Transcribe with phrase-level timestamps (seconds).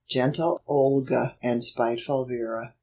[0.11, 2.73] 26 GENTLE OLGA AND SPITEFUL VERA.